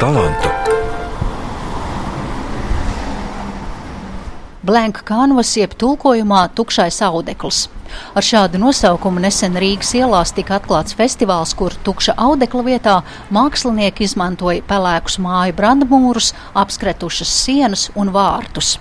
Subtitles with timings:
[0.00, 0.48] talantu.
[4.64, 7.66] Blank Canvas, jeb tulkojumā Tukšais audekls.
[8.14, 12.94] Ar šādu nosaukumu nesen Rīgas ielās tika atklāts festivāls, kur tukša audekla vietā
[13.34, 18.78] mākslinieki izmantoja pelēkus māju brandmūrus, apskretušas sienas un vārtus.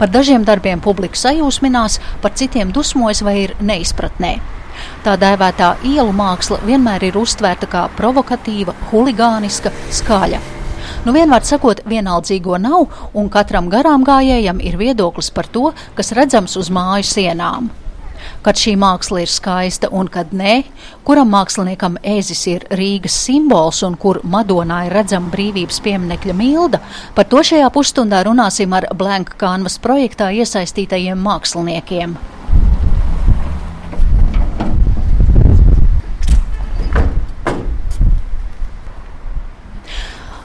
[0.00, 4.38] Par dažiem darbiem publika sajūsminās, par citiem dusmojas vai ir neizpratnē.
[5.04, 10.40] Tā dēvētā ielu māksla vienmēr ir uztvērta kā provokatīva, huligāniska, skaļa.
[11.04, 16.56] Nu, vienmēr sakot, vienaldzīgo nav, un katram garām gājējam ir viedoklis par to, kas redzams
[16.60, 17.70] uz māju sienām.
[18.44, 20.54] Kad šī māksla ir skaista un kad nē,
[21.04, 26.80] kuram māksliniekam ēzis ir Rīgas simbols un kur Madonā ir redzama brīvības pieminekļa milda,
[27.16, 32.16] par to šajā pusstundā runāsim ar Blank Canvas projektā iesaistītajiem māksliniekiem.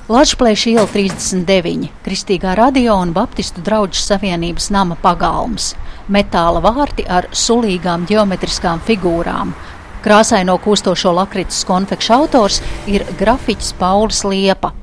[0.09, 5.75] Latvijas iela 39, Kristīgā radio un Baptistu draugu savienības nama pagalms,
[6.09, 9.53] metāla vārti ar sulīgām geometriskām figūrām.
[10.01, 12.57] Krāsaino kūstošo lakritas konfekšu autors
[12.89, 14.78] ir grafiķis Paulis Liepa.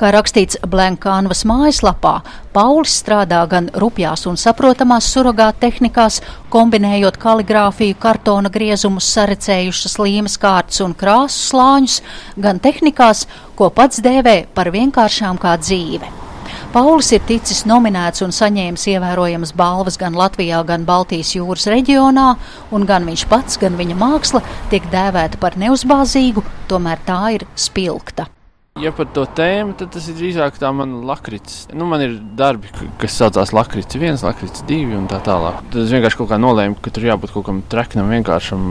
[0.00, 2.18] Kā rakstīts Blankānvas mājaslapā,
[2.56, 10.80] Paulis strādā gan rupjās un saprotamās surrogāta tehnikās, kombinējot kaligrāfiju, kartona griezumus, sarecējušas līmes kārtas
[10.84, 11.98] un krāsu slāņus,
[12.40, 16.12] gan tehnikās, ko pats dēvē par vienkāršām kā dzīve.
[16.72, 22.28] Paulis ir ticis nominēts un saņēmis ievērojamas balvas gan Latvijā, gan Baltijas jūras reģionā,
[22.74, 28.30] un gan viņš pats, gan viņa māksla tiek dēvēta par neuzbāzīgu, tomēr tā ir spilgta.
[28.76, 31.62] Ja par to tēmu, tad tas ir drīzāk tā mana lakrits.
[31.72, 32.68] Nu, man ir darbi,
[33.00, 35.62] kas saucās lakrits viens, lakrits divi un tā tālāk.
[35.72, 38.66] Tad es vienkārši kaut kā nolēmu, ka tur jābūt kaut kam treknam, vienkāršam,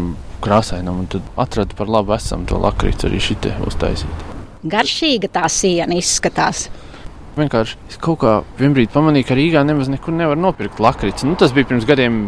[0.45, 0.99] krāsainam.
[1.01, 4.27] Un tad atradu par labu esam to lakrits arī šitie uztaisīt.
[4.69, 6.67] Garšīga tā siena izskatās.
[7.35, 11.25] Vienkārši es kaut kā vienbrīd pamanīju, ka Rīgā nemaz nekur nevar nopirkt lakrici.
[11.25, 12.21] Nu, tas bija pirms gadiem,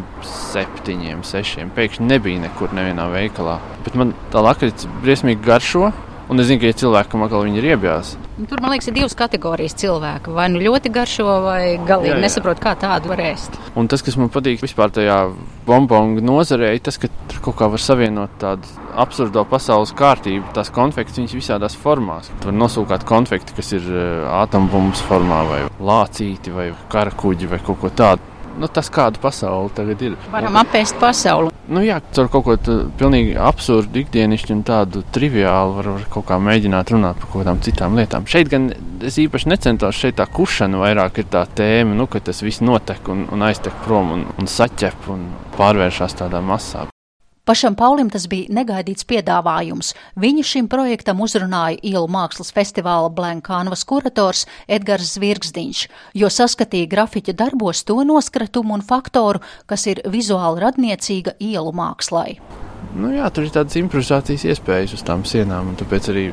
[0.49, 1.69] septiņiem, sešiem.
[1.77, 3.61] Pēkšņi nebija nekur, nevienā veikalā.
[3.85, 5.93] Bet man tā lakrica briesmīgi garšo.
[6.27, 8.15] Un es zinu, ka ir cilvēki, kam atkal ir iebjās.
[8.37, 10.33] Tur, man liekas, ir divas kategorijas cilvēku.
[10.35, 12.23] Vai nu ļoti garšo, vai galīgi jā, jā.
[12.25, 13.55] nesaprot, kā tādu var ēst.
[13.79, 15.21] Un tas, kas man patīk vispār tajā
[15.67, 18.67] bombongu nozarē, ir tas, ka tur kaut kā var savienot tādu
[18.99, 20.51] absurdo pasaules kārtību.
[20.57, 22.27] Tās konfekts viņas visādās formās.
[22.41, 23.87] Tur var nosūkāt konfekti, kas ir
[24.43, 30.01] atombumbas formā, vai lācīti, vai karakuģi, vai kaut ko tādu nu, tas, kāda pasaule tagad
[30.03, 30.17] ir.
[30.33, 31.53] Varam apēst pasauli.
[31.67, 32.55] Nu, jā, caur kaut ko
[32.99, 37.61] pilnīgi absurdu, ikdienišķu un tādu triviālu var, var kaut kā mēģināt runāt par kaut kādām
[37.65, 38.27] citām lietām.
[38.31, 38.69] Šeit gan
[39.03, 43.11] es īpaši necentos, šeit tā kušana vairāk ir tā tēma, nu, ka tas viss notek
[43.11, 45.27] un, un aiztek prom un, un saķep un
[45.59, 46.87] pārvēršas tādā masā.
[47.47, 49.93] Pašam Paulim tas bija negaidīts piedāvājums.
[50.19, 55.85] Viņu šim projektam uzrunāja ielu mākslas festivāla Blankānvas kurators Edgars Zvirgzdiņš,
[56.19, 62.35] jo saskatīja grafiķa darbos to noskratumu un faktoru, kas ir vizuāli radniecīga ielu mākslai.
[62.99, 66.29] Nu jā, tur ir tādas improvizācijas iespējas uz tām sienām, un tāpēc arī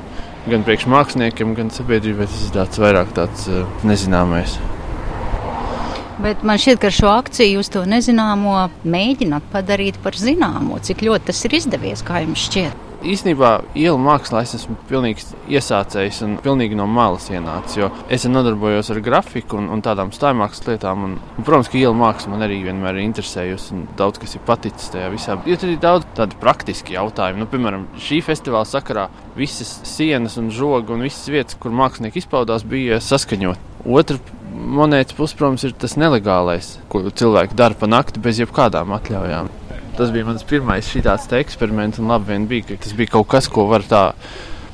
[0.50, 4.58] gan priekšmāksliniekiem, gan sabiedrībai tas ir tāds vairāk tāds uh, nezināmais.
[6.22, 10.78] Bet man šķiet, ka ar šo akciju jūs to nezināmo mēģināt padarīt par zināmo.
[10.78, 12.82] Cik ļoti tas ir izdevies, kā jums šķiet?
[13.04, 17.90] Īsnībā ielu mākslā es esmu pilnīgs iesācējs un pilnīgi no malas ienācis.
[18.08, 21.02] Es nodarbojos ar grafiku un, un tādām stājmākslas lietām.
[21.04, 24.44] Un, un, protams, ka ielu māksla man arī vienmēr ir interesējusi un daudz kas ir
[24.46, 25.36] paticis tajā visā.
[25.44, 27.42] Ir arī daudz tādu praktisku jautājumu.
[27.42, 32.64] Nu, piemēram, šī festivāla sakarā visas sienas un žogi un visas vietas, kur mākslinieki izpaudās,
[32.64, 33.72] bija saskaņot.
[33.84, 34.16] Otra
[34.54, 39.50] monētas puse, protams, ir tas nelegālais, ko cilvēki dara pa nakti bez jebkādām atļaujām.
[39.98, 43.48] Tas bija mans pirmais šāds eksperiments, un labi vien bija, ka tas bija kaut kas,
[43.50, 44.04] ko var tā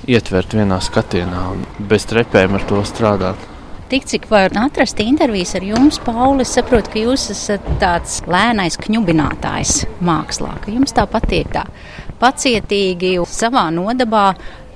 [0.08, 3.48] ietvert vienā skatienā un bez trepēm ar to strādāt.
[3.90, 8.78] Tik cik var atrast intervijas ar jums, Pauli, es saprotu, ka jūs esat tāds lēnais
[8.78, 11.64] kņubinātājs mākslā, ka jums tā patīk tā
[12.20, 14.28] pacietīgi savā nodabā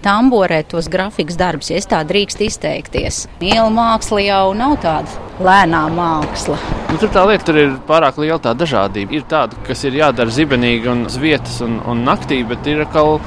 [0.05, 3.25] tamborē tos grafikas darbus, ja es tā drīkst izteikties.
[3.45, 6.59] Iela māksla jau nav tāda lēnā māksla.
[6.93, 9.17] Nu, tur tā lieta tur ir pārāk liela tā dažādība.
[9.17, 13.19] Ir tāda, kas ir jādara zibenīgi un uz vietas un, un naktī, bet ir atkal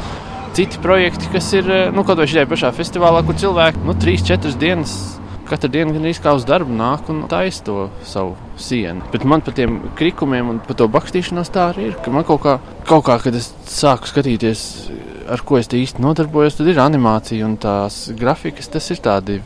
[0.57, 4.97] citi projekti, kas ir nu, kaut vai šajā pašā festivālā, kur cilvēki nu, 3-4 dienas
[5.47, 7.75] katru dienu gan īstenībā uz darbu nāk un taisa to
[8.07, 9.05] savu sienu.
[9.13, 11.99] Bet man par tiem krikumiem un par to bakstīšanos tā arī ir.
[12.03, 12.57] Ka man kaut kā,
[12.89, 14.65] kaut kā, kad es sāku skatīties
[15.29, 18.69] ar ko es īsti nodarbojos, tad ir animācija un tās grafikas.
[18.73, 19.39] Tas ir tādi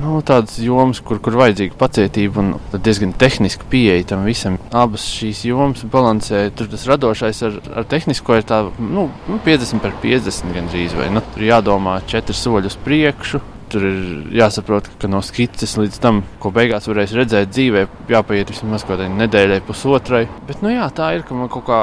[0.00, 4.58] nu, tādas jomas, kur, kur vajadzīga pacietība un diezgan tehniski pieeja tam visam.
[4.74, 9.08] Abas šīs jomas balansē, tur tas radošais ar, ar tehnisko ir tā, nu,
[9.46, 10.96] 50 nu, par 50 gandrīz.
[10.98, 13.42] Vai, nu, tur jādomā četri soļi uz priekšu.
[13.74, 13.98] Tur ir
[14.38, 19.10] jāsaprot, ka no skices līdz tam, ko beigās varēs redzēt dzīvē, jāpaiet vismaz kaut kādai
[19.12, 20.24] nedēļai, pusotrai.
[20.48, 21.80] Bet nu, jā, tā ir, ka man kaut kā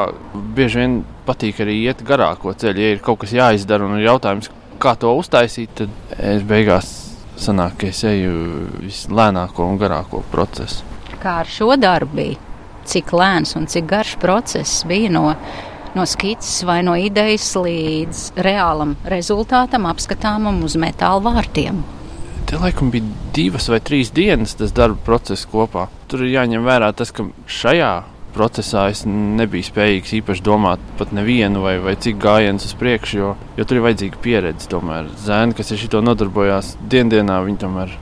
[0.55, 0.97] bieži vien
[1.27, 2.81] patīk arī iet garāko ceļu.
[2.81, 4.51] Ja ir kaut kas jāizdara un ir jautājums,
[4.81, 6.93] kā to uztaisīt, tad es beigās
[7.41, 8.31] sanāk, ka es eju
[8.85, 10.87] vislēnāko un garāko procesu.
[11.21, 12.47] Kā ar šo darbu bija?
[12.91, 15.27] Cik lēns un cik garš process bija no,
[15.95, 21.81] no skices vai no idejas līdz reālam rezultātam, apskatāmam uz metāla vārtiem?
[22.49, 25.87] Te laikam bija divas vai trīs dienas tas darba process kopā.
[26.11, 27.91] Tur ir jāņem vērā tas, ka šajā
[28.35, 33.33] procesā es nebiju spējīgs īpaši domāt pat nevienu vai, vai cik gājienus uz priekšu, jo,
[33.59, 34.69] jo tur ir vajadzīga pieredze.
[34.71, 37.97] Tomēr zēni, kas ar šo nodarbojās dienā, viņi tomēr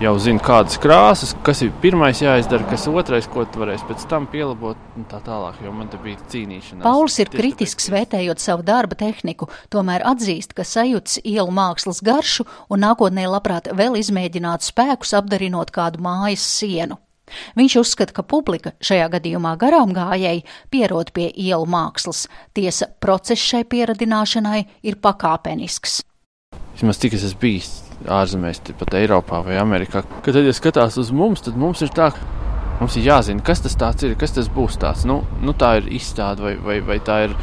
[0.00, 4.26] jau zina, kādas krāsas, kas ir pirmais jāizdara, kas otrais, ko tu varēsi pēc tam
[4.30, 5.60] pielabot, un tā tālāk.
[5.64, 6.82] Jo man te bija cīnīšanās.
[6.84, 12.84] Pauls ir kritisks vērtējot savu darba tehniku, tomēr atzīst, ka sajūts ielu mākslas garšu un
[12.84, 16.98] nākotnē labprāt vēl izmēģināt spēkus apdarinot kādu mājas sienu.
[17.56, 22.26] Viņš uzskata, ka publika, šajā gadījumā garām gājēji, pierod pie ielu mākslas.
[22.54, 26.02] Tiesa, process šai pieradināšanai ir pakāpenisks.
[26.74, 27.72] Vismaz cik es esmu bijis
[28.10, 32.10] ārzemēs, pat Eiropā vai Amerikā, kad tad, ja skatās uz mums, tad mums ir tā,
[32.14, 35.06] ka mums ir jāzina, kas tas ir, kas tas būs tāds.
[35.08, 37.36] Nu, nu tā ir izstāde vai, vai, vai tā ir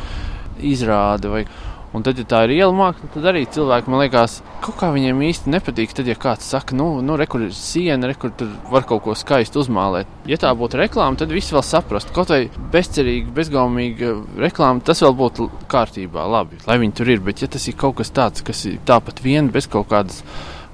[0.62, 1.31] izrāde.
[1.31, 1.46] Vai,
[1.91, 5.23] Un tad, ja tā ir iela māksla, tad arī cilvēki man liekas, kaut kā viņiem
[5.27, 5.91] īsti nepatīk.
[5.97, 9.03] Tad, ja kāds saka, nu, nu re, kur ir siena, re, kur tur var kaut
[9.03, 10.07] ko skaistu uzmālēt.
[10.29, 12.15] Ja tā būtu reklāma, tad viss vēl saprastu.
[12.15, 17.25] Kaut vai bezcerīga, bezgaumīga reklāma, tas vēl būtu kārtībā, labi, lai viņi tur ir.
[17.27, 20.23] Bet, ja tas ir kaut kas tāds, kas ir tāpat vien bez kaut kādas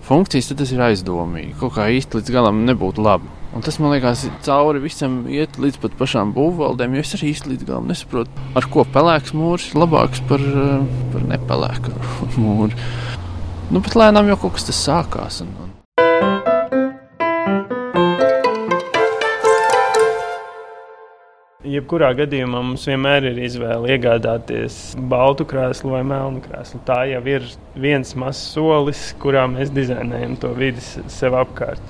[0.06, 1.58] funkcijas, tad tas ir aizdomīgi.
[1.58, 3.37] Kaut kā īsti līdz galam nebūtu labi.
[3.58, 7.50] Un tas man liekas, cauri visam iet līdz pat pašām būvvaldēm, jo es arī īsti
[7.56, 11.96] līdz galam nesaprotu, ar ko pelēks mūrs ir labāks par, eh, par nepelēku
[12.44, 12.78] mūru.
[13.74, 15.42] Nu, bet lēnām jau kaut kas tas sākās.
[15.42, 15.67] Un,
[21.78, 26.80] Jebkurā gadījumā mums vienmēr ir izvēle iegādāties baltu krēslu vai melnu krēslu.
[26.88, 27.46] Tā jau ir
[27.78, 31.84] viens mazs solis, kurā mēs dizainējam to vidi sev apkārt.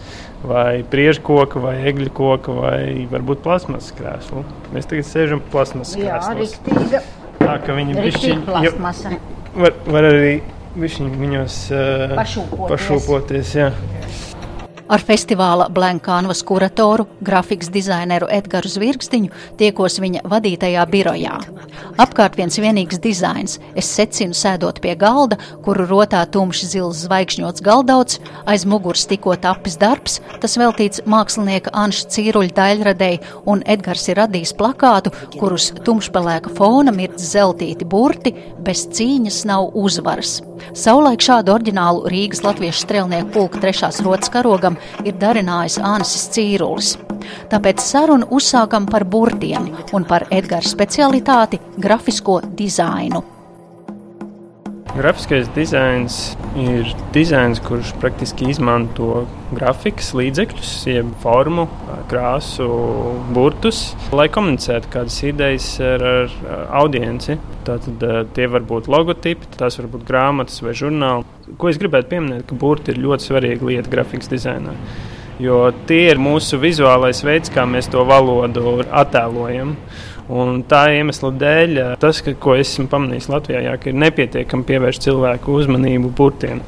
[0.48, 4.44] Vai priežkoka, vai egļu koka, vai varbūt plasmasas krēslu.
[4.76, 6.58] Mēs tagad sēžam plasmasas krēslos.
[6.92, 7.02] Jā,
[7.38, 8.40] Tā ka viņi bišķiņ,
[9.56, 10.34] var, var arī
[10.78, 12.72] viņos uh, pašūpoties.
[12.74, 13.54] pašūpoties.
[14.88, 21.34] Ar festivāla Blankānvas kuratoru, grafikas dizaineru Edgars Zvirgstiņu tiekos viņa vadītajā birojā.
[22.00, 23.58] Apkārt viens vienīgs dizains.
[23.76, 25.36] Es secinu sēdot pie galda,
[25.66, 32.08] kuru rotā tumši zils zvaigžņots galdauts, aiz muguras tikko tapis darbs, tas veltīts mākslinieka Anša
[32.16, 39.44] Cīruļa daļradei, un Edgars ir radījis plakātu, kurus tumšpelēka fona mirdz zeltīti burti, bez cīņas
[39.52, 40.38] nav uzvaras.
[40.78, 46.96] Savulaik šādu oriģinālu Rīgas latviešu strelnieku pulka trešās rotas karogam ir darinājis Ānesis Cīrulis.
[47.52, 53.37] Tāpēc sarunu uzsākam par burtiem un par Edgara specialitāti- grafisko dizainu.
[54.98, 56.16] Grafiskais dizains
[56.58, 61.68] ir dizains, kurš praktiski izmanto grafikas līdzekļus, jeb formu,
[62.10, 62.66] krāsu,
[63.36, 66.34] burtus, lai komunicētu kādas idejas ar, ar
[66.82, 67.38] audienci.
[67.68, 71.30] Tātad tie var būt logotipi, tās var būt grāmatas vai žurnāli.
[71.62, 74.74] Ko es gribētu pieminēt, ka burti ir ļoti svarīga lieta grafikas dizainā.
[75.38, 79.76] Jo tie ir mūsu vizuālais veids, kā mēs to valodu attēlojam.
[80.28, 85.56] Un tā iemesla dēļ, tas, ka, ko esmu pamanījis Latvijā, jā, ir nepietiekami pievērst cilvēku
[85.62, 86.60] uzmanību burtiem.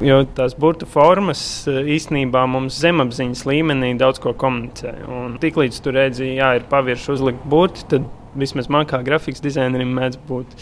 [0.00, 4.94] Jo tās burbuļu formas īstenībā mums zemapziņas līmenī daudz ko komunicē.
[5.12, 8.08] Un tiklīdz tur redzi, jā, ir pavirši uzlikt burti, tad
[8.40, 10.56] vismaz man kā grafikas dizainerim mēdz būt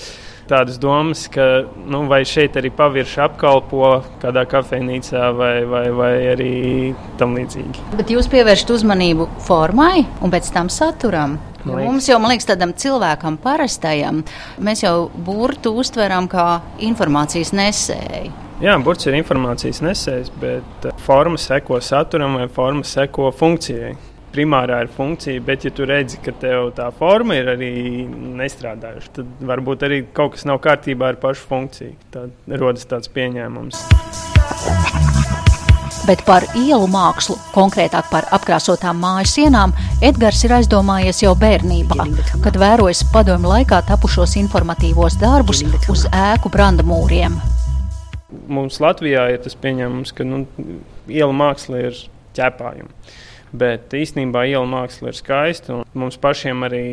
[0.49, 1.45] tādas domas, ka
[1.89, 6.55] nu, vai šeit arī pavirši apkalpo kādā kafejnīcā vai, vai, vai arī
[7.21, 7.91] tam līdzīgi.
[7.99, 11.39] Bet jūs pievēršat uzmanību formai un pēc tam saturam.
[11.67, 14.23] Jo mums jau, man liekas, tādam cilvēkam parastajam,
[14.65, 16.51] mēs jau burtu uztveram kā
[16.87, 18.37] informācijas nesēju.
[18.59, 23.93] Jā, burts ir informācijas nesējs, bet uh, forma seko saturam vai forma seko funkcijai.
[24.33, 27.73] Primārā ir funkcija, bet, ja tu redzi, ka tev tā forma ir arī
[28.39, 31.95] nestrādājuša, tad varbūt arī kaut kas nav kārtībā ar pašu funkciju.
[32.13, 33.81] Tad rodas tāds pieņēmums.
[36.09, 42.07] Bet par ielu mākslu, konkrētāk par apkrāsotām māju sienām, Edgars ir aizdomājies jau bērnībā,
[42.45, 45.61] kad vērojis padomju laikā tapušos informatīvos darbus
[45.93, 47.37] uz ēku branda mūriem.
[48.49, 50.47] Mums Latvijā ir tas pieņēmums, ka nu,
[51.09, 52.01] iela māksla ir
[52.37, 52.93] ķepājuma.
[53.53, 55.81] Bet īstenībā iela māksla ir skaista.
[55.99, 56.85] Mums pašiem arī,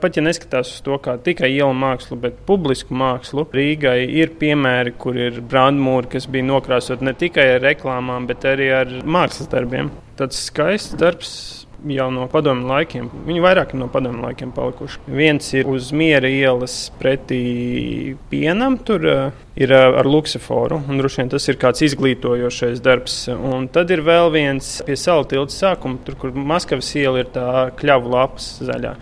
[0.00, 4.94] pat ja neskatās uz to kā tikai iela mākslu, bet publisku mākslu, Rīgai ir piemēri,
[5.00, 9.90] kur ir brandmūri, kas bija nokrāsot ne tikai ar reklāmām, bet arī ar mākslas darbiem.
[10.16, 13.08] Tāds skaists darbs jau no padomju laikiem.
[13.26, 15.02] Viņi vairāk no padomju laikiem palikuši.
[15.06, 21.32] Viens ir uz miera ielas pretī pienam, tur uh, ir uh, ar luksuforu, droši vien
[21.36, 23.22] tas ir kāds izglītojošais darbs.
[23.36, 27.48] Un tad ir vēl viens pie salu tilta sākuma, tur, kur Maskavas iela ir tā
[27.78, 28.96] kļavu lapas zaļā.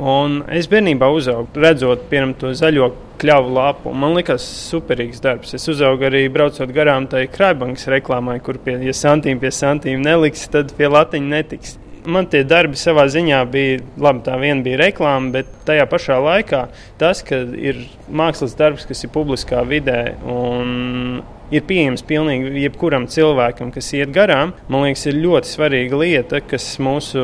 [0.00, 2.86] Un es bērnībā uzaugu, redzot piemēram, to zaļo
[3.20, 3.92] kļavu lapu.
[3.92, 5.52] Man liekas, superīgs darbs.
[5.58, 10.46] Es uzaugu arī braucot garām tai krājbankas reklāmai, kur pie ja santīm pie santīm neliks,
[10.54, 11.76] tad pie latiņa netiks.
[12.08, 14.22] Man tie darbi savā ziņā bija labi.
[14.24, 16.62] Tā viena bija reklāma, bet tajā pašā laikā
[17.00, 21.20] tas, ka ir mākslas darbs, kas ir publiskā vidē un
[21.54, 24.54] ir pieejams pilnīgi jebkuram cilvēkam, kas iet garām.
[24.70, 27.22] Man liekas, ir ļoti svarīga lieta, kas mūsu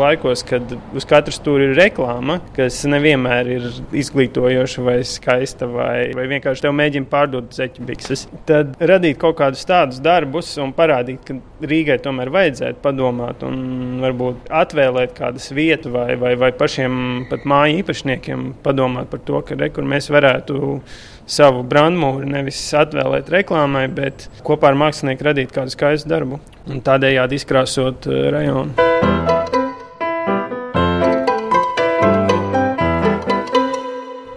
[0.00, 6.28] laikos, kad uz katras stūra ir reklāma, kas nevienmēr ir izglītojoša vai skaista, vai, vai
[6.30, 8.26] vienkārši tev mēģina pārdot zeķu bikses.
[8.48, 14.50] Tad radīt kaut kādus tādus darbus un parādīt, ka Rīgai tomēr vajadzētu padomāt un varbūt
[14.52, 19.70] atvēlēt kādas vietas vai, vai, vai pašiem pat māju īpašniekiem padomāt par to, ka re,
[19.86, 20.80] mēs varētu
[21.26, 26.40] savu brandmūri nevis atvēlēt reklāmai, bet kopā ar mākslinieku radīt kādu skaistu darbu
[26.70, 28.86] un tādējādi izkrāsot eh, rajonu.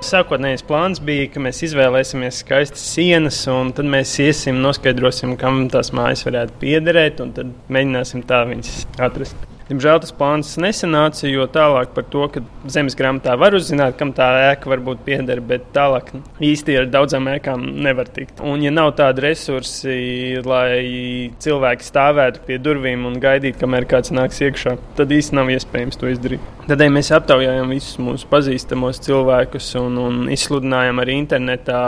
[0.10, 5.94] Sākotnējais plāns bija, ka mēs izvēlēsimies skaistas sienas, un tad mēs iesim, noskaidrosim, kam tās
[5.94, 9.59] mājas varētu piederēt, un tad mēģināsim tā viņas atrast.
[9.70, 12.42] Diemžēl tas plāns nesanāca, jo tālāk par to, ka
[12.74, 16.10] zemes grāmatā var uzzināt, kam tā ēka varbūt pieder, bet tālāk
[16.42, 18.42] īsti ar daudzām ēkām nevar tikt.
[18.42, 24.42] Un, ja nav tādi resursi, lai cilvēki stāvētu pie durvīm un gaidītu, kamēr kāds nāks
[24.48, 26.56] iekšā, tad īsti nav iespējams to izdarīt.
[26.70, 31.80] Tādēļ mēs aptaujājām visus mūsu pazīstamos cilvēkus un, un izsludinājām arī internetā.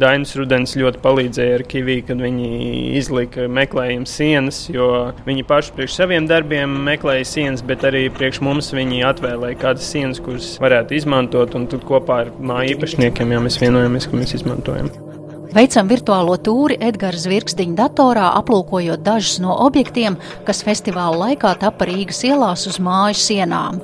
[0.00, 2.48] Dainis Rudens ļoti palīdzēja ar Kivī, kad viņi
[2.96, 4.86] izlika meklējumu sienas, jo
[5.26, 10.22] viņi paši priekš saviem darbiem meklēja sienas, bet arī priekš mums viņi atvēlēja kādas sienas,
[10.24, 11.54] kuras varētu izmantot.
[11.58, 15.09] Un tad kopā ar māju īpašniekiem jau mēs vienojamies, ka mēs izmantojam.
[15.50, 20.14] Veicam virtuālo tūri Edgars Zvirkstiņa datorā, aplūkojot dažus no objektiem,
[20.46, 23.80] kas festivāla laikā tapa Rīgas ielās uz māju sienām.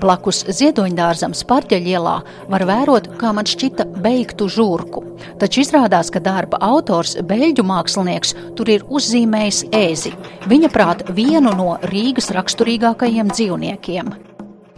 [0.00, 2.14] Blakus ziedoņdārzam Spārķeļielā
[2.48, 5.04] var vērot, kā man šķita, beigtu žurku.
[5.42, 10.14] Taču izrādās, ka darba autors, beļģu mākslinieks, tur ir uzzīmējis ēzi.
[10.48, 14.14] Viņa prāt vienu no Rīgas raksturīgākajiem dzīvniekiem.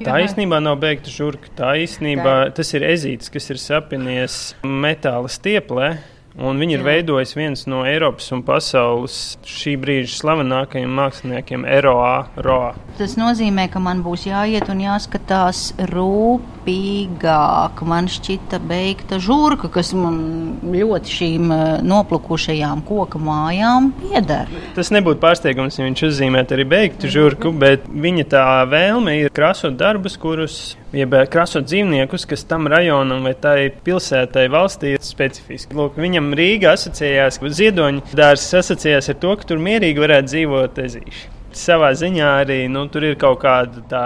[0.02, 1.52] Tā īstenībā nav beigta žurka.
[1.54, 5.92] Tā īstenībā tas ir ezītis, kas ir sapinies metāla stieplē.
[6.40, 12.14] Un viņi ir veidojis viens no Eiropas un pasaules šī brīža slavenākajiem māksliniekiem, Eroā.
[12.40, 12.72] Roā.
[12.96, 17.82] Tas nozīmē, ka man būs jāiet un jāskatās rūpīgāk.
[17.88, 20.16] Man šķita beigta žurka, kas man
[20.72, 24.48] ļoti šīm eh, noplukušajām koka mājām pieder.
[24.76, 29.76] Tas nebūtu pārsteigums, ja viņš uzzīmētu arī beigtu žurku, bet viņa tā vēlme ir krasot
[29.80, 30.62] darbus, kurus
[30.96, 35.74] jeb eh, krasot dzīvniekus, kas tam rajonam vai tai pilsētai valstī ir specifiski.
[35.76, 40.82] Lūk, viņam Rīga asociējās, ka ziedoņa dārzs asociējās ar to, ka tur mierīgi varētu dzīvot
[40.86, 41.30] ezīši.
[41.52, 44.04] Savā ziņā arī nu, tur ir kaut kāda tā,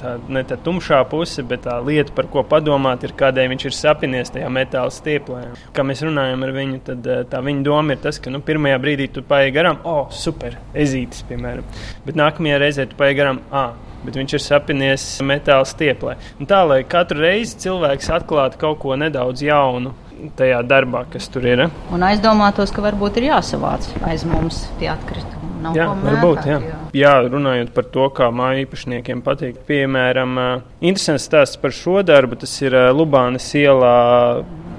[0.00, 3.76] tā, ne tā tumšā puse, bet tā lieta, par ko padomāt, ir kādēļ viņš ir
[3.76, 5.42] sapinies tajā metāla stieplē.
[5.76, 8.78] Kā mēs runājam ar viņu, tad eh, tā viņa doma ir tas, ka nu, pirmajā
[8.80, 11.68] brīdī tu paieji garām, oh, super, ezītis, piemēram.
[12.08, 16.16] Bet nākamajā reizē tu paieji garām, ah, bet viņš ir sapinies metāla stieplē.
[16.40, 19.92] Un tā, lai katru reizi cilvēks atklātu kaut ko nedaudz jaunu.
[20.36, 21.66] Tajā darbā, kas tur ir.
[21.92, 25.50] Un aizdomātos, ka varbūt ir jāsavāc aiz mums tie atkritumi.
[25.64, 26.58] Nav jā, varbūt, jā.
[26.60, 26.78] jā.
[26.96, 29.58] jā, runājot par to, kā māju īpašniekiem patīk.
[29.68, 30.36] Piemēram,
[30.84, 32.38] interesants stāsts par šo darbu.
[32.42, 33.96] Tas ir Lubānas ielā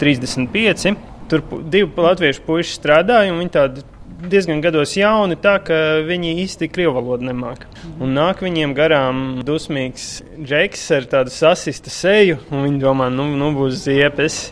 [0.01, 0.95] 35.
[1.27, 3.85] Tur divi latviešu puiši strādāja, un viņi tādi
[4.25, 5.77] diezgan gados jauni, tā ka
[6.07, 7.67] viņi īsti krievu valodu nemāca.
[8.01, 10.07] Un nāk viņiem garām dusmīgs
[10.39, 14.47] džeks ar tādu sasistu seju, un viņi domā, nu, nu būs ziepes.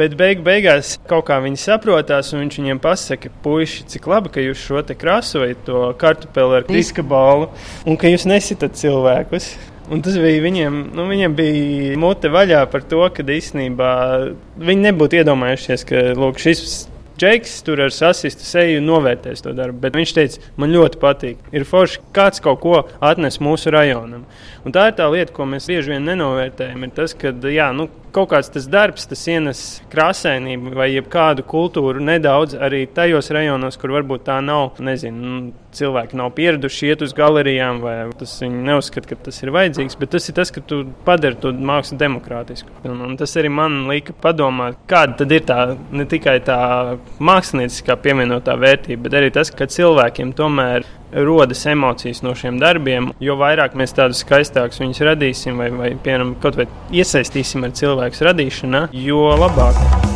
[0.00, 4.40] Bet beig beigās kaut kā viņi saprotās, un viņš viņiem pasaka, puiši, cik labi, ka
[4.40, 7.50] jūs šo te krāsojat, to kartupeli ar diska balu,
[7.84, 9.50] un ka jūs nesitat cilvēkus.
[9.92, 13.90] Un tas bija viņiem, nu, viņiem bija mute vaļā par to, ka īstenībā
[14.56, 16.62] viņi nebūtu iedomājušies, ka lūk, šis
[17.20, 21.42] Džeks tur ar sasistu seju novērtēs to darbu, bet viņš teica, man ļoti patīk.
[21.52, 24.22] Ir forši, kāds kaut ko atnes mūsu rajonam.
[24.60, 26.84] Un tā ir tā lieta, ko mēs bieži vien nenovērtējam.
[26.84, 29.60] Ir tas, ka jā, nu, kaut kāds tas darbs, tas ienes
[29.92, 34.76] krāsainību vai jebkādu kultūru nedaudz arī tajos rajonos, kur varbūt tā nav.
[34.84, 39.98] Nezinu, cilvēki nav pieraduši iet uz galerijām, vai tas viņi neuzskata, ka tas ir vajadzīgs.
[40.00, 42.74] Bet tas ir tas, ka tu padari to mākslu demokrātisku.
[42.84, 45.60] Un, un tas arī man lika padomāt, kāda tad ir tā
[45.94, 46.60] ne tikai tā
[47.16, 53.10] mākslinieckā pievienotā vērtība, bet arī tas, ka cilvēkiem tomēr rodas emocijas no šiem darbiem.
[53.20, 58.30] Jo vairāk mēs tādus skaistākus viņus radīsim, vai, vai piemēram, kaut vai iesaistīsim ar cilvēku
[58.30, 60.08] radīšanā, jo labāk.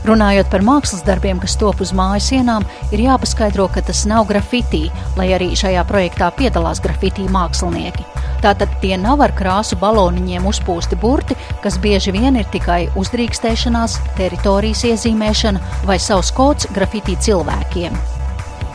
[0.00, 4.86] Runājot par mākslas darbiem, kas top uz mājas sienām, ir jāpaskaidro, ka tas nav grafitī,
[5.18, 8.06] lai arī šajā projektā piedalās grafitī mākslinieki.
[8.40, 14.86] Tātad tie nav ar krāsu baloniņiem uzpūsti burti, kas bieži vien ir tikai uzdrīkstēšanās, teritorijas
[14.88, 18.19] iezīmēšana vai savs kods grafitī cilvēkiem.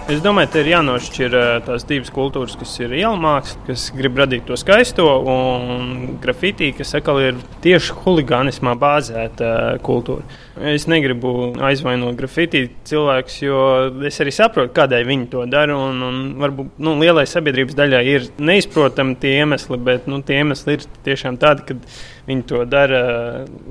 [0.05, 4.19] Es domāju, ka ir jānošķir eh, tās divas kultūras, kas ir iela māksla, kas grib
[4.21, 10.21] radīt to skaisto, un grafitī, kas atkal ir tieši huligānismā bāzēta eh, kultūra.
[10.69, 13.63] Es negribu aizvainot grafitī cilvēkus, jo
[14.05, 15.73] es arī saprotu, kādēļ viņi to dara.
[15.87, 20.77] Un, un varbūt nu, lielai sabiedrības daļai ir neizprotami tie iemesli, bet nu, tie iemesli
[20.77, 23.01] ir tiešām tādi, ka viņi to dara,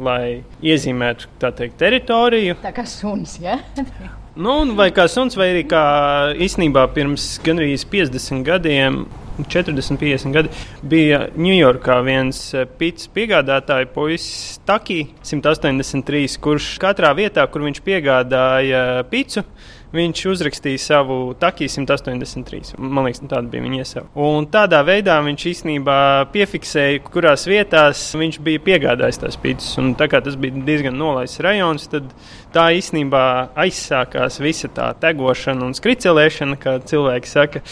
[0.03, 2.59] lai iezīmētu teikt, teritoriju.
[2.67, 3.61] Tā kā suns, ja?
[4.35, 5.81] Nu, vai kā suns, vai arī kā
[6.43, 9.05] īstenībā pirms gandrīz 50 gadiem.
[9.39, 10.51] 40, 50 gadi
[10.87, 18.83] bija Ņujorkā viens eh, pits piegādātāja puisis, Taki 183, kurš katrā vietā, kur viņš piegādāja
[19.11, 19.43] picu,
[19.95, 22.75] viņš uzrakstīja savu Taki 183.
[22.79, 24.11] Man liekas, nu, tāda bija viņa iesauka.
[24.27, 25.99] Un tādā veidā viņš īstenībā
[26.35, 29.75] piefiksēja, kurās vietās viņš bija piegādājis tās pīcis.
[29.83, 32.11] Un tā kā tas bija diezgan nolaists rajons, tad
[32.55, 33.27] tā īstenībā
[33.67, 37.65] aizsākās visa tā tegošana un skricelēšana, kā cilvēki saka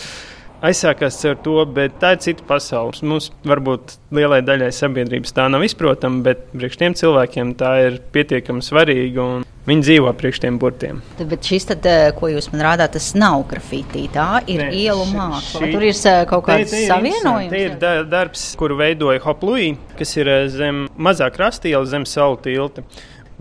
[0.62, 2.94] aizsākās ar to, bet tā ir cita pasaule.
[3.06, 8.62] Mums varbūt lielai daļai sabiedrības tā nav izprotama, bet priekš tiem cilvēkiem tā ir pietiekami
[8.64, 9.26] svarīga.
[9.62, 10.96] Viņi dzīvo priekš tiem burtiem.
[11.20, 14.08] Bet šis, tad, eh, ko jūs man rādāt, tas nav grafitī.
[14.10, 15.68] Tā ir ne, ielu māksla.
[15.70, 17.52] Tur ir eh, kaut kāds savienojums.
[17.52, 22.40] Tā ir da darbs, kuru veidoja Hoplūī, kas ir eh, zem mazā krastījuma, zem salu
[22.42, 22.82] tilta.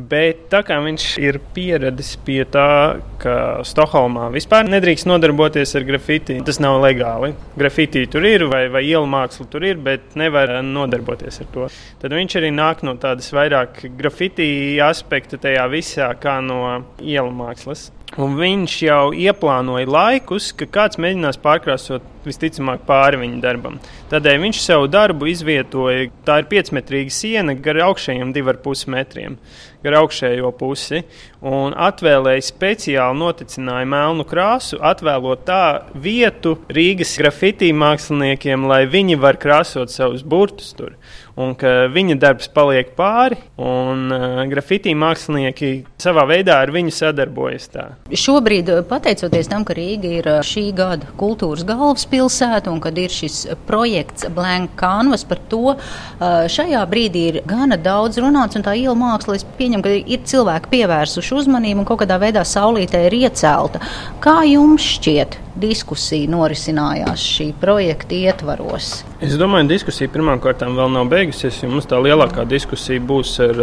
[0.09, 3.35] Bet tā kā viņš ir pieradis pie tā, ka
[3.67, 7.33] Stokholmā vispār nedrīkst nodarboties ar grafiti, tas nav legāli.
[7.59, 11.69] Grafiti tur ir, vai, vai ielu māksla tur ir, bet nevar nodarboties ar to.
[12.01, 16.61] Tad viņš arī nāk no tādas vairāk grafiti aspekta tajā visā, kā no
[17.01, 17.89] ielu mākslas.
[18.19, 23.77] Un viņš jau ieplānoja laikus, ka kāds mēģinās pārkrāsot visticamāk pāri viņa darbam.
[24.11, 26.09] Tādēļ viņš savu darbu izvietoja.
[26.27, 29.39] Tā ir piecmetrīga siena gar augšējiem diviem ar pus metriem
[29.81, 31.01] gar augšējo pusi
[31.41, 35.63] un atvēlēja speciāli noticināju melnu krāsu, atvēlot tā
[35.97, 40.93] vietu Rīgas grafitī māksliniekiem, lai viņi var krāsot savus burtus tur.
[41.39, 47.69] Un ka viņa darbs paliek pāri, un uh, grafitī mākslinieki savā veidā ar viņu sadarbojas.
[47.71, 47.85] Tā.
[48.11, 54.27] Šobrīd, pateicoties tam, ka Rīga ir šī gada kultūras galvaspilsēta un kad ir šis projekts
[54.35, 59.39] Blank Canvas par to, uh, šajā brīdī ir gana daudz runāts, un tā iela māksla,
[59.39, 63.81] es pieņemu, ka ir cilvēki pievērsuši uzmanību un kaut kādā veidā saulītē ir iecelta.
[64.23, 68.91] Kā jums šķiet, diskusija norisinājās šī projekta ietvaros?
[69.21, 71.61] Es domāju, ka diskusija pirmkārt vēl nav beigusies.
[71.69, 73.61] Mums tā lielākā diskusija būs ar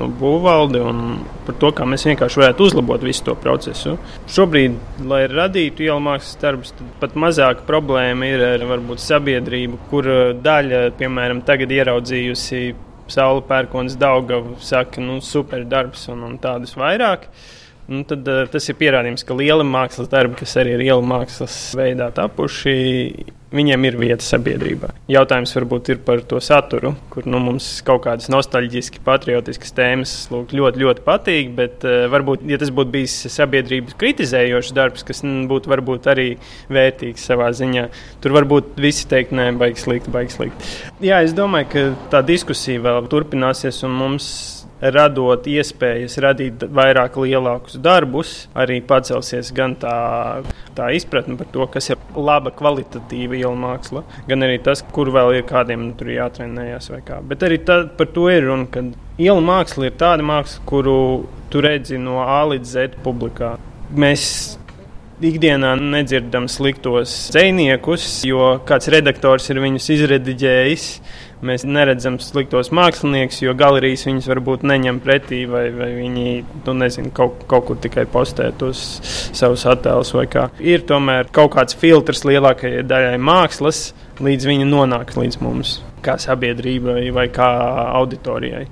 [0.00, 1.02] nu, būvvaldi un
[1.46, 3.96] par to, kā mēs vienkārši varētu uzlabot visu to procesu.
[4.32, 10.10] Šobrīd, lai radītu ielu mākslas darbus, pat mazāka problēma ir ar varbūt, sabiedrību, kur
[10.42, 12.64] daļa, piemēram, tagad ieraudzījusi
[13.06, 17.28] Saula pērkons, Daugavu saka, nu, super darbs un, un tādus vairāk.
[17.86, 21.54] Nu, tad, uh, tas ir pierādījums, ka liela mākslas darbi, kas arī ir iela mākslas
[21.78, 22.72] veidā tapuši,
[23.54, 24.90] viņiem ir vieta sabiedrībā.
[25.10, 30.50] Jautājums varbūt ir par to saturu, kur nu, mums kaut kādas nostalģiski, patriotiskas tēmas lūk,
[30.58, 31.54] ļoti, ļoti patīk.
[31.54, 36.28] Bet uh, varbūt, ja tas būtu bijis sabiedrības kritizējošs darbs, kas m, būtu varbūt arī
[36.72, 37.86] vērtīgs savā ziņā,
[38.24, 40.74] tur varbūt visi teikt, nē, baigs slikti, baigs slikti.
[41.06, 44.28] Jā, es domāju, ka tā diskusija vēl turpināsies un mums
[44.80, 49.96] radot iespējas radīt vairāk lielākus darbus, arī pacelsies gan tā,
[50.76, 55.38] tā izpratne par to, kas ir laba kvalitatīva iela māksla, gan arī tas, kur vēl
[55.38, 57.22] ir kādiem nu, tur jātrenējas vai kā.
[57.24, 58.84] Bet arī tā, par to ir runa, ka
[59.16, 61.00] iela māksla ir tāda māksla, kuru
[61.50, 63.56] tu redzi no A līdz Z publikā.
[63.96, 64.26] Mēs
[65.24, 70.88] ikdienā nedzirdam sliktos dziniekus, jo kāds redaktors ir viņus izrediģējis.
[71.46, 76.32] Mēs neredzam sliktos māksliniekus, jo galerijas viņus varbūt neņem pretī, vai, vai viņi
[76.66, 78.82] nu, nezinu, kaut, kaut kur tikai postē tos
[79.36, 80.14] savus attēlus.
[80.64, 83.90] Ir tomēr kaut kāds filtrs lielākajai daļai mākslas,
[84.22, 87.50] līdz viņi nonāk līdz mums, kā sabiedrībai vai kā
[88.00, 88.66] auditorijai.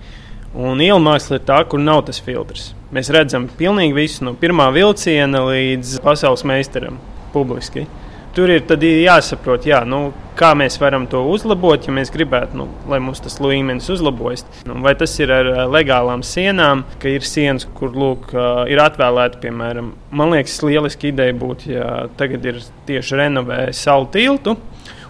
[0.55, 2.73] Un iela māksla ir tā, kur nav tas filtrs.
[2.95, 7.01] Mēs redzam pilnīgi visu no pirmā vilciena līdz pasaules meistaram
[7.35, 7.89] publiski.
[8.35, 12.99] Tur ir jāsaprot, jā, nu, kā mēs varam to uzlabot, ja mēs gribētu, nu, lai
[12.99, 14.43] mums tas līmenis uzlabojas.
[14.67, 18.33] Nu, vai tas ir ar legālām sienām, ka ir sienas, kur lūk,
[18.71, 22.59] ir atvēlēta, piemēram, man liekas, lieliski ideja būtu, ja tagad ir
[22.91, 24.59] tieši renovējis salu tiltu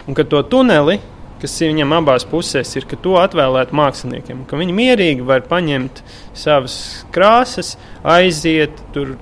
[0.04, 1.00] un ka to tuneli
[1.44, 6.00] kas viņam abās pusēs ir, ka to atvēlēt māksliniekiem, ka viņi mierīgi var paņemt
[6.36, 6.76] savas
[7.12, 9.16] krāsas, aiziet tur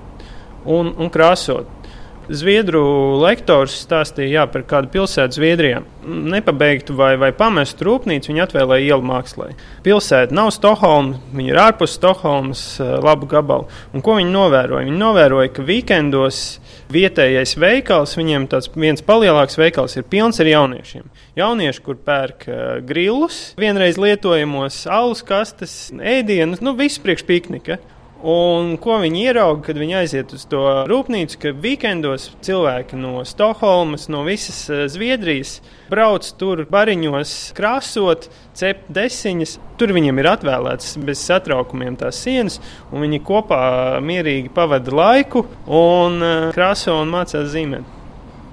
[0.63, 1.67] un, un krāsot.
[2.31, 2.81] Zviedru
[3.19, 5.81] lektors stāstīja jā, par kādu pilsētu Zviedrijā.
[6.07, 9.49] Nepabeigtu vai, vai pamestu rūpnīcu viņa atvēlēja ielu mākslā.
[9.83, 13.67] Pilsēta nav Stokholma, viņa ir ārpus Stokholmas eh, labu gabalu.
[13.91, 14.87] Un ko viņi novēroja?
[14.87, 16.41] Viņi novēroja, ka vikendos
[16.93, 21.09] vietējais veikals, viņiem tāds viens palielāks veikals ir pilns ar jauniešiem.
[21.39, 27.79] Jaunieši, kur pērk uh, grillus, vienreiz lietojamos alus kastes, ēdienus, nu viss priekš piknika.
[28.23, 34.05] Un ko viņi ieraudzīja, kad viņi aiziet uz to rūpnīcu, ka vikendos cilvēki no Stokholmas,
[34.07, 35.57] no visas eh, Zviedrijas
[35.91, 39.57] brauc tur bariņos, krāsot, cept desiņas.
[39.75, 42.61] Tur viņiem ir atvēlētas bez satraukumiem tās sienas,
[42.93, 43.59] un viņi kopā
[43.99, 48.02] mierīgi pavada laiku un eh, krāso un mācās zīmēt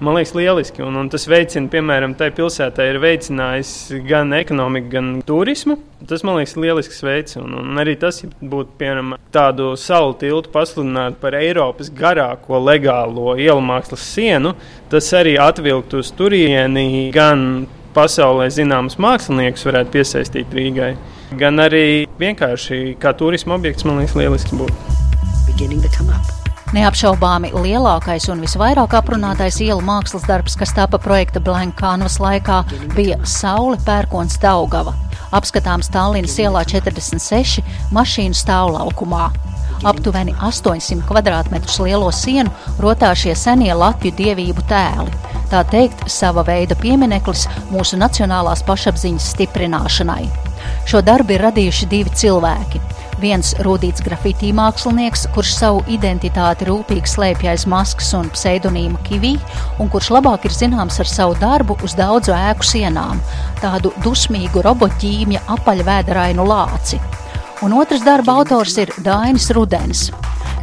[0.00, 0.82] man liekas, lieliski.
[0.82, 3.72] Un, un tas veicina, piemēram, tai pilsētai ir veicinājis
[4.08, 5.78] gan ekonomiku, gan turismu.
[6.08, 7.36] Tas man liekas, lielisks veids.
[7.40, 13.60] Un, un arī tas, būtu, piemēram, tādu salu tiltu pasludināt par Eiropas garāko legālo ielu
[13.64, 14.54] mākslas sienu,
[14.92, 20.92] tas arī atvilktu uz turieni gan pasaulē zināmus māksliniekus varētu piesaistīt Rīgai,
[21.38, 24.98] gan arī vienkārši kā turisma objekts, man liekas, lielisks būtu.
[25.50, 26.39] Beginning to come up.
[26.70, 32.60] Neapšaubāmi lielākais un visvairāk aprunātais ielu mākslas darbs, kas tapa projekta Blank Canvas laikā,
[32.94, 34.92] bija Saule Pērkons Daugava.
[35.34, 39.32] Apskatāms Tallinas ielā 46 mašīnu stāvlaukumā.
[39.90, 45.10] Aptuveni 800 km2 lielo sienu rotā šie senie Latviju dievību tēli.
[45.50, 50.22] Tā teikt, sava veida piemineklis mūsu nacionālās pašapziņas stiprināšanai.
[50.86, 52.78] Šo darbu ir radījuši divi cilvēki
[53.20, 59.34] Viens rūtīts grafitī mākslinieks, kurš savu identitāti rūpīgi slēpj aiz maskas un pseidonīma kivī,
[59.82, 63.20] un kurš labāk ir zināms ar savu darbu uz daudzu ēku sienām,
[63.60, 67.00] tādu dusmīgu robotģīmja apaļvēderainu lāci.
[67.60, 70.08] Un otrs darba autors ir Dainis Rudens.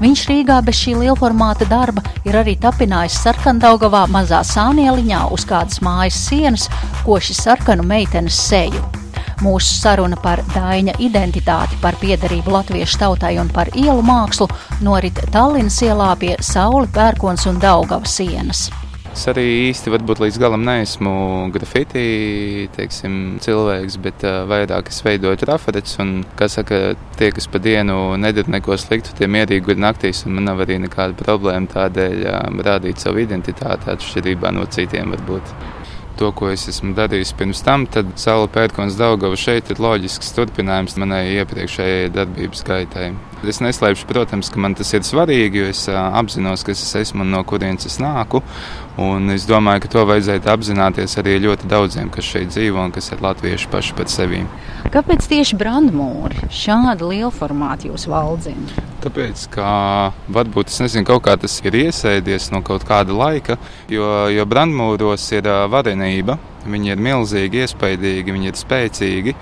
[0.01, 6.17] Viņš Rīgā bez šī lielformāta darba ir arī tapinājis sarkandaugavā mazā sānieliņā uz kādas mājas
[6.25, 6.69] sienas
[7.05, 8.81] koši sarkanu meitenes seju.
[9.37, 14.47] Mūsu saruna par Dāņa identitāti, par piedarību latviešu tautai un par ielu mākslu
[14.81, 18.67] norit Tallinas ielā pie Sauli, Pērkons un Daugavas sienas.
[19.17, 21.11] Es arī īsti varbūt līdz galam neesmu
[21.53, 25.47] grafiti teiksim, cilvēks, bet uh, vairāk es veidoju.
[26.01, 26.81] Un, kā saka,
[27.17, 30.25] tie, kas pa dienu nedara neko sliktu, tie mierīgi ir naktīs.
[30.25, 35.76] Man nav arī nekāda problēma tādēļ uh, rādīt savu identitāti atšķirībā no citiem varbūt
[36.17, 40.97] to, ko es esmu darījis pirms tam, tad Saula Pērkons Daugava šeit ir loģisks turpinājums
[41.01, 43.11] manai iepriekšējai darbības gaitai.
[43.45, 47.35] Es neslēpšu, protams, ka man tas ir svarīgi, jo es apzinos, kas es esmu un
[47.35, 48.41] no kurienes es nāku.
[48.97, 53.11] Un es domāju, ka to vajadzētu apzināties arī ļoti daudziem, kas šeit dzīvo un kas
[53.13, 54.41] ir latvieši paši par sevi.
[54.93, 58.86] Kāpēc tieši brandmūri šāda liela formāta jūs valdzina?
[58.97, 59.67] Tāpēc, ka
[60.33, 63.59] varbūt nezinu, kaut kā tas ir iesēdies no kaut kāda laika,
[63.93, 66.39] jo, jo brandmūros ir varenība.
[66.67, 69.35] Viņi ir milzīgi, iespaidīgi, viņi ir spēcīgi.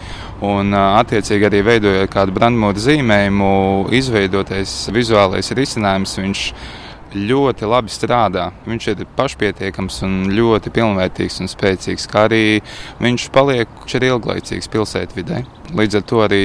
[0.46, 3.54] Un, attiecīgi, arī veidojot kādu brandmūru zīmējumu,
[3.96, 6.20] izveidotais vizuālais risinājums
[7.14, 8.50] ļoti labi strādā.
[8.68, 12.62] Viņš ir pašpietiekams un ļoti pilnvērtīgs un spēcīgs, kā arī
[13.04, 15.44] viņš paliek arī ilglaicīgs pilsētvidē.
[15.76, 16.42] Līdz ar to arī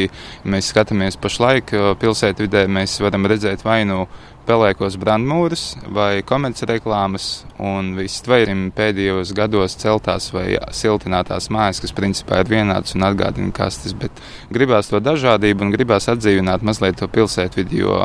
[0.48, 4.06] mēs skatāmies pašlaik pilsētvidē, mēs varam redzēt vainu
[4.48, 7.26] pelēkos brandmūrus vai komercreklāmas
[7.60, 13.52] un viss tvairim pēdējos gados celtās vai siltinātās mājas, kas principā ir vienādas un atgādina
[13.54, 17.98] kastes, bet gribās to dažādību un gribās atdzīvināt mazliet to pilsētvidu, jo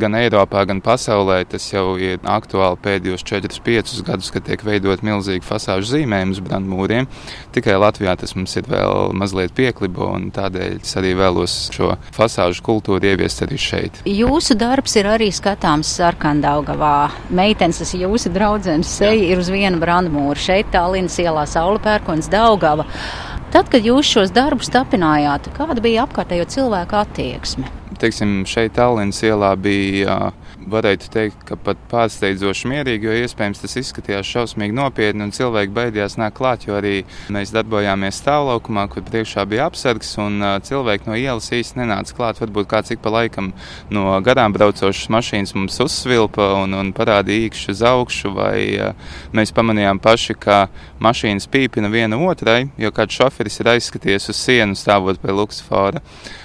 [0.00, 5.44] gan Eiropā, gan pasaulē tas jau ir aktuāli pēdējos 4-5 gadus, kad tiek veidot milzīgi
[5.46, 7.08] fasāžu zīmējumi uz brandmūriem.
[7.54, 12.64] Tikai Latvijā tas mums ir vēl mazliet pieklibo, un tādēļ es arī vēlos šo fasāžu
[12.66, 14.02] kultūru ieviest arī šeit.
[14.08, 16.96] Jūsu darbs ir arī skatāms Sarkandaugavā.
[17.34, 20.38] Meitenes, tas jūsu draudzenes seja ir uz viena brandmūra.
[20.40, 22.88] Šeit Tallinas ielā Saula Pērkons Daugava.
[23.52, 27.68] Tad, kad jūs šos darbus tapinājāt, kāda bija apkārtējo cilvēku attieksme?
[28.02, 30.32] teiksim, šeit Tallinas ielā bija
[30.70, 36.18] varētu teikt, ka pat pārsteidzoši mierīgi, jo iespējams tas izskatījās šausmīgi nopietni, un cilvēki beigās
[36.20, 41.50] nāk klāt, jo arī mēs darbojāmies stāvlaukumā, kur priekšā bija apsargs, un cilvēki no ielas
[41.52, 42.40] īsti nenāca klāt.
[42.42, 43.52] Varbūt kāds ik pa laikam
[43.92, 48.56] no garām braucošas mašīnas mums uzsvilpa un, un parādīja īkšķi uz augšu, vai
[49.36, 50.62] mēs pamanījām paši, ka
[51.02, 56.02] mašīnas pīpina viena otrai, jo kāds šoferis ir aizskaties uz sienu stāvot pie Luksfora.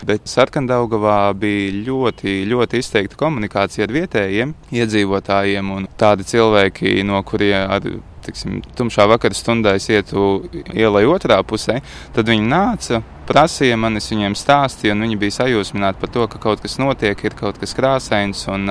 [0.08, 7.67] Bet Sarkandaugavā bija ļoti, ļoti izteikta komunikācija ar vietējiem iedzīvotājiem un tādi cilvēki, no kuriem
[7.77, 7.83] ar
[8.27, 11.79] tiksim, tumšā vakara stundā es ietu ielai otrā pusē,
[12.15, 16.41] tad viņi nāca, prasīja man, es viņiem stāstīju, un viņi bija sajūsmināti par to, ka
[16.43, 18.45] kaut kas notiek, ir kaut kas krāsains.
[18.51, 18.67] Un,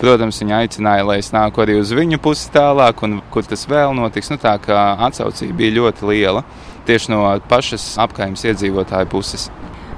[0.00, 3.96] protams, viņi aicināja, lai es nāku arī uz viņu pusi tālāk, un kur tas vēl
[3.96, 4.32] notiks.
[4.32, 6.44] Nu, tā kā atsaucība bija ļoti liela
[6.86, 9.48] tieši no pašas apgājuma iedzīvotāju puses.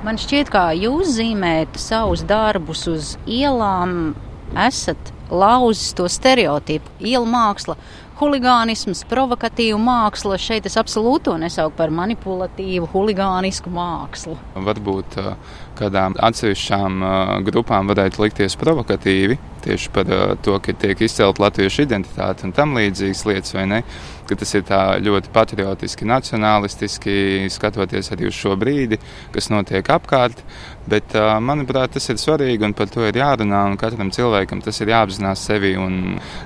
[0.07, 4.15] Man šķiet, ka jūs zīmējat savus darbus uz ielām,
[4.57, 6.91] esat lauzis to stereotipu.
[7.05, 7.77] Iela māksla
[8.19, 10.39] huligānisms, provokatīva māksla.
[10.41, 14.37] Šeit es absolūti to nesaucu par manipulatīvu, huligānisku mākslu.
[14.57, 15.19] Varbūt
[15.79, 17.05] kādām atsevišķām
[17.47, 19.39] grupām varētu likties provokatīvi
[19.69, 20.07] tieši par
[20.43, 23.83] to, ka tiek izcelt latviešu identitāte un tam līdzīgas lietas, vai ne?
[24.29, 24.71] Ka tas ir
[25.05, 28.99] ļoti patriotiski, nacionālistiski, skatoties arī uz šo brīdi,
[29.33, 30.43] kas notiek apkārt.
[30.89, 33.65] Bet, manuprāt, tas ir svarīgi un par to ir jārunā.
[33.81, 35.75] Katram cilvēkam tas ir jāapzinās sevi.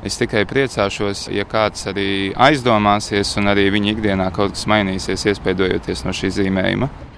[0.06, 6.06] Es tikai priecāšos, ja kāds arī aizdomāsies un arī viņa ikdienā kaut kas mainīsies, iespējoties
[6.06, 7.11] no šī zīmējuma.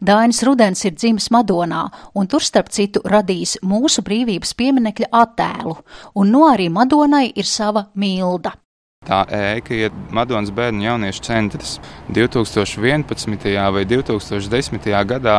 [0.00, 5.76] Dainis Rudens ir dzimis Madonā, un tur starp citu radījis mūsu brīvības pieminekļa attēlu,
[6.14, 8.56] un no arī Madonai ir sava milda.
[9.02, 11.72] Tā ēka ir Madonas bērnu jauniešu centrs.
[12.14, 13.48] 2011.
[13.74, 14.86] vai 2010.
[15.10, 15.38] gadā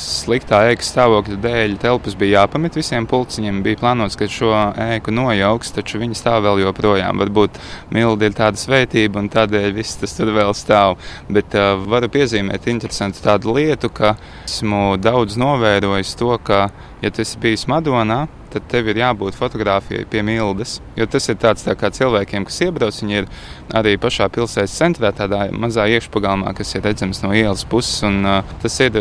[0.00, 3.60] sliktā ēkas stāvokļa dēļ telpas bija jāpamet visiem pulciņiem.
[3.64, 7.20] Bija plānots, ka šo ēku nojauks, taču viņi stāv vēl joprojām.
[7.22, 7.60] Varbūt
[7.94, 10.98] mildi ir tāda svētība un tādēļ viss tas tur vēl stāv.
[11.28, 16.68] Bet uh, varu piezīmēt interesantu tādu lietu, ka esmu daudz novērojis to, ka,
[17.04, 20.78] ja tu esi bijis Madonā, tad tev ir jābūt fotografijai pie mildes.
[20.98, 23.28] Jo tas ir tāds tā kā cilvēkiem, kas iebrauc, viņi ir
[23.76, 28.02] arī pašā pilsētas centrā, tādā mazā iekšpagalmā, kas ir redzams no ielas puses.
[28.06, 28.98] Un, uh, tas ir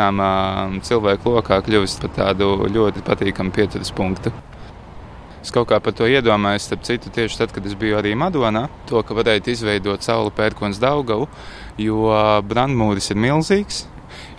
[0.00, 4.32] zināmā cilvēku lokā kļuvis par tādu ļoti patīkamu pieturas punktu.
[5.40, 8.68] Es kaut kā par to iedomājos, starp citu, tieši tad, kad es biju arī Madonā,
[8.88, 11.28] to, ka varētu izveidot sauli pērkons Daugavu,
[11.80, 12.12] jo
[12.44, 13.86] brandmūris ir milzīgs,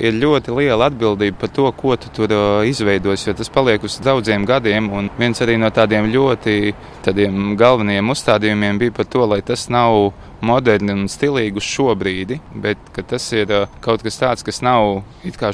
[0.01, 3.99] ir ļoti liela atbildība par to, ko tu tur uh, izveidosi, jo tas paliek uz
[4.03, 4.89] daudziem gadiem.
[4.91, 6.73] Un viens arī no tādiem ļoti
[7.05, 12.39] tādiem galvenajiem uzstādījumiem bija par to, lai tas nav moderni un stilīgi uz šo brīdi,
[12.63, 15.03] bet tas ir uh, kaut kas tāds, kas nav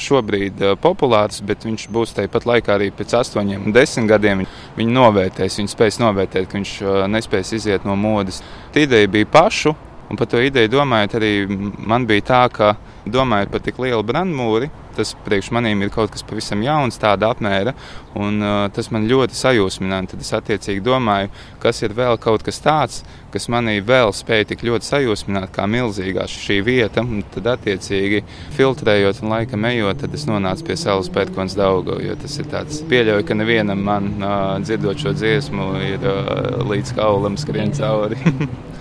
[0.08, 4.46] šobrīd uh, populārs, bet viņš būs tāpat laikā arī pēc astoņiem, desmit gadiem.
[4.78, 6.78] Viņi novērtēs, viņi spēs novērtēt, ka viņš
[7.12, 8.40] nespēs iziet no modes.
[8.74, 9.76] Tā ideja bija pašu,
[10.10, 12.76] un par to ideju domājot, arī man bija tā, ka
[13.12, 17.74] domājot par tik lielu brandmūri, tas priekš manīm ir kaut kas pavisam jauns, tāda apmēra,
[18.18, 20.12] un uh, tas man ļoti sajūsmināja.
[20.14, 21.30] Tad es attiecīgi domāju,
[21.64, 26.26] kas ir vēl kaut kas tāds, kas manī vēl spēja tik ļoti sajūsmināt, kā milzīgā
[26.32, 27.04] šī vieta.
[27.06, 28.24] Un tad, attiecīgi,
[28.58, 32.00] filtrējot un laikam ejot, tad es nonācu pie savas pētkonas daudzā.
[32.04, 36.98] Jo tas ir tāds, pieļauju, ka nevienam man uh, dzirdot šo dziesmu, ir uh, līdz
[36.98, 38.18] kaulam skrien cauri.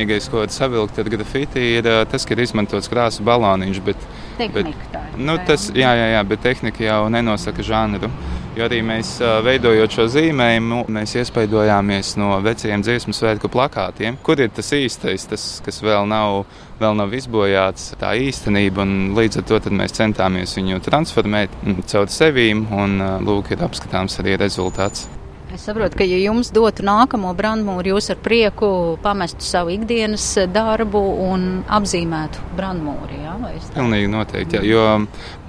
[0.00, 3.80] vienīgais, ko var savilkt ar grafiti, ir tas, ka ir izmantots krāsu baloniņš.
[3.84, 3.96] Bet,
[4.38, 8.10] tehnika, bet, tā, nu, tas, jā, jā, jā, bet tehnika jau nenosaka žanru.
[8.56, 14.50] Jo arī mēs veidojot šo zīmējumu, mēs iespaidojāmies no veciem dziesmu svētku plakātiem, kur ir
[14.50, 16.42] tas īstais, tas, kas vēl nav,
[16.80, 18.88] vēl nav izbojāts, tā īstenība.
[19.14, 21.54] Līdz ar to mēs centāmies viņu transformēt
[21.92, 25.06] caur sevīm, un lūk, ir apskatāms arī rezultāts.
[25.50, 28.68] Es saprotu, ka, ja jums dotu nākamo brandmūru, jūs ar prieku
[29.02, 30.22] pamestu savu ikdienas
[30.54, 33.16] darbu un apzīmētu brandmūri.
[33.24, 33.32] Jā,
[33.74, 34.84] Pilnīgi noteikti, jā, jo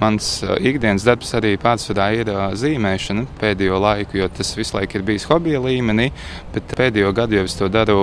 [0.00, 4.98] mans uh, ikdienas darbs arī pārsvarā ir uh, zīmēšana pēdējo laiku, jo tas visu laiku
[4.98, 6.08] ir bijis hobija līmenī,
[6.56, 8.00] bet pēdējo gadu jau es to daru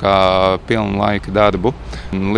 [0.00, 0.16] kā
[0.64, 1.74] pilnu laika darbu.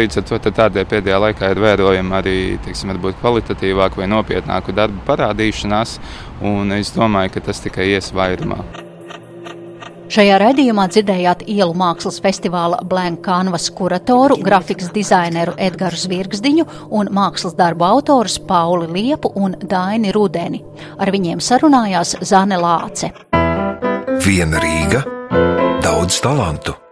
[0.01, 2.91] Līdz ar to tādēļ pēdējā laikā ir vērojama arī teiksim,
[3.23, 6.01] kvalitatīvāka vai nopietnāka darba parādīšanās,
[6.43, 8.65] un es domāju, ka tas tikai ies vairumā.
[10.07, 17.59] Šajā raidījumā dzirdējāt ielu mākslas festivāla Blank Canvas kuratoru, grafikas dizaineru Edgars Zvirgzdiņu un mākslas
[17.59, 20.63] darbu autorus Pauli Liepu un Daini Rudeni.
[21.03, 23.11] Ar viņiem sarunājās Zane Lāce.
[24.23, 25.03] Viena Rīga,
[25.83, 26.86] daudz talantu.